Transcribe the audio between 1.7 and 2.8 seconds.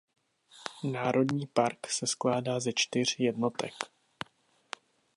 se skládá ze